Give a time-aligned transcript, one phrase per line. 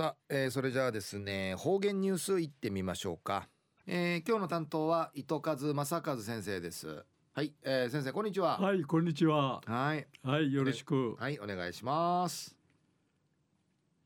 [0.00, 3.50] さあ、えー、それじゃあですね方言ニュースいってみましょうか、
[3.86, 7.04] えー、今日の担当は糸数正和先生です。
[7.34, 8.58] はい、えー、先生こんにちは。
[8.58, 9.60] はいこんにちは。
[9.66, 10.06] はい。
[10.22, 11.16] はいよろしく。
[11.18, 12.56] はいお願いします。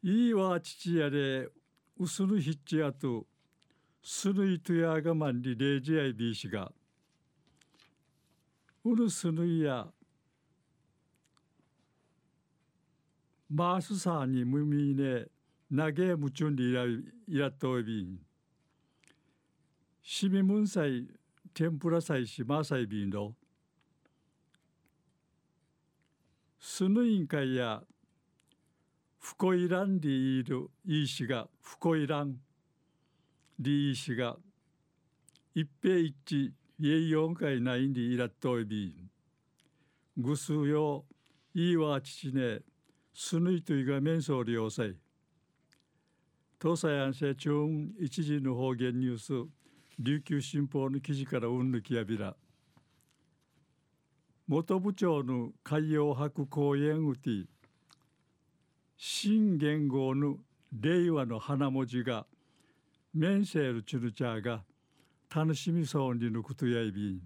[0.03, 1.47] いいわ父やで
[2.01, 3.27] うすぬひっちやと
[4.03, 6.73] すぬいとやがまんりれいじやいびいしが。
[8.85, 9.87] うぬすぬいや
[13.49, 15.27] マースサーにむみね
[15.77, 18.19] 投げむちゅんりいらいらといびん
[20.03, 21.09] しみむんさい
[21.53, 23.35] 天ぷらさいしまさいびんろ
[26.61, 27.83] すぬいんかいや
[29.19, 32.37] ふこいらんりいるいいしがふこいらん
[33.59, 34.37] りいいしが
[35.57, 36.51] 一平一致
[36.83, 39.11] えいんかいないんりいらといびん
[40.23, 41.05] ぐすうよ
[41.53, 42.61] いいわちちね
[43.13, 44.95] スヌイトイが面相良妻
[46.65, 49.51] 東西安政中一時の方言ニュース
[49.99, 52.35] 琉球新報の記事からうんぬきやびら。
[54.49, 57.45] 元部長の海洋博公園うて
[58.97, 60.39] 新元号の
[60.73, 62.25] 令和の花文字が
[63.13, 64.63] メンセールチュルチャーが
[65.37, 67.21] 楽しみそうにぬくとやいびん。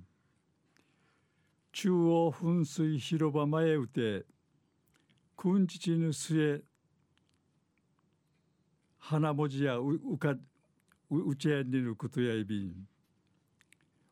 [1.70, 4.24] 中央噴水広場前うて
[5.36, 6.67] くんちちぬすえ
[9.10, 10.34] 花文字やううか
[11.10, 12.74] うちえにることやいびん。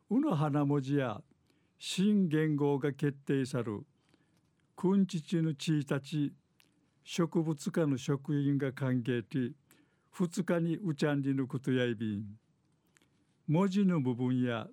[0.09, 1.21] うの花文字や
[1.77, 3.85] 新言語が決定さる。
[4.75, 6.33] くんちちぬちいたち
[7.03, 9.51] 植物科の職員が歓迎て
[10.09, 12.23] 二日にうちゃんりぬことやいびん。
[13.47, 14.65] 文字の部分や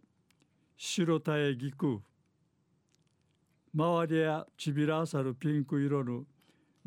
[0.79, 2.01] 白たえぎく。
[3.75, 6.23] 周りやちびらさるピンク色の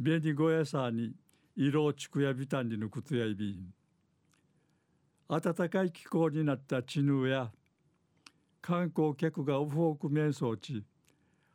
[0.01, 1.13] 紅小屋さに
[1.59, 3.59] 色をちくやびたんにぬくとやいび
[5.27, 7.51] 暖かい気候になった地ぬや
[8.61, 10.83] 観光客がオフォーク面相地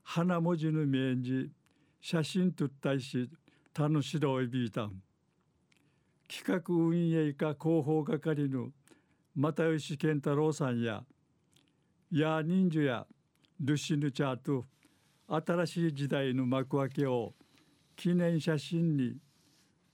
[0.02, 1.52] 花文字の面じ
[2.00, 3.30] 写真とったいし
[3.78, 5.00] 楽しろいびいたん。
[6.28, 8.70] 企画運営課広報係の
[9.36, 11.04] 又吉健太郎さんや
[12.10, 13.06] や忍者や
[13.60, 14.64] ルシヌチャーと
[15.28, 17.34] 新しい時代の幕開けを
[17.94, 19.16] 記念写真に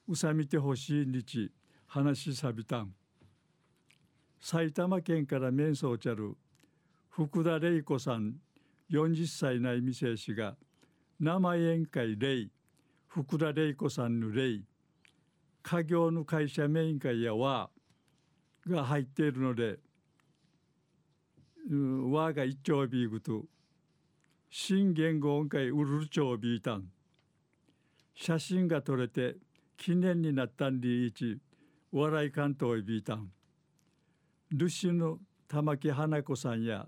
[0.08, 1.52] うさみてほしい日
[1.86, 2.94] 話しさびたん。
[4.40, 6.34] 埼玉県から面相ちゃる
[7.10, 8.36] 福田玲子さん
[8.90, 10.56] 40歳内未成氏が
[11.20, 12.48] 名前宴会玲
[13.06, 14.62] 福田玲子さんの玲
[15.62, 17.68] 家業の会社メイン会や和
[18.66, 19.78] が入っているので
[22.10, 23.42] 和が一丁ビーグと
[24.48, 26.84] 新言語音会ウルルチョウビータン
[28.14, 29.36] 写真が撮れて
[29.78, 31.38] 記念になったんでいち
[31.92, 33.30] 笑い関東へビータン
[34.50, 36.86] ルシの玉木花子さんや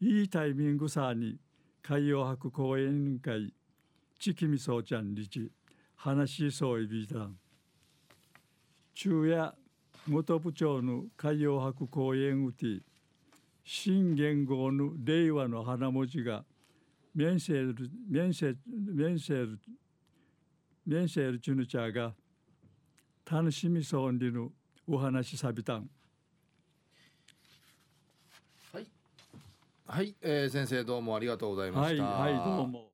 [0.00, 1.36] いいタイミングさに
[1.82, 3.52] 海洋博公園会
[4.18, 5.52] ちきみそうちゃんにち
[5.94, 7.36] 話しそういびいたん。
[8.94, 9.54] 中夜
[10.06, 12.80] 元部長の海洋博公園うて
[13.64, 16.44] 新元号の令和の花文字が
[17.14, 17.74] 面せる
[18.08, 19.58] 面せ面せる
[20.90, 22.12] メンシェルチュヌチャーが
[23.30, 24.50] 楽しみそうにの
[24.88, 25.88] お話さびたん。
[28.72, 28.86] はい、
[29.86, 32.02] はい、えー、先生どうもありがとうございました。
[32.02, 32.90] はい、はい、どうも。